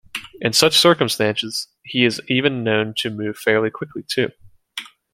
In 0.39 0.51
such 0.53 0.75
circumstances, 0.75 1.67
he 1.83 2.05
is 2.05 2.19
even 2.27 2.63
known 2.63 2.95
to 2.97 3.11
move 3.11 3.37
fairly 3.37 3.69
quickly 3.69 4.01
too. 4.01 4.31